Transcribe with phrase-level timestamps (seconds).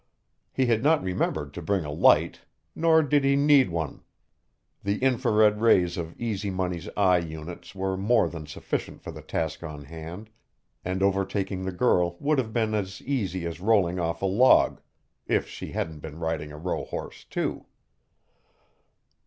[0.51, 2.41] He had not remembered to bring a light,
[2.73, 4.01] nor did he need one.
[4.83, 9.21] The infra red rays of Easy Money's eye units were more than sufficient for the
[9.21, 10.31] task on hand,
[10.83, 14.81] and overtaking the girl would have been as easy as rolling off a log
[15.27, 17.67] if she hadn't been riding a rohorse, too.